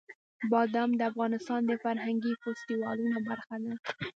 [0.51, 3.73] بادام د افغانستان د فرهنګي فستیوالونو برخه ده.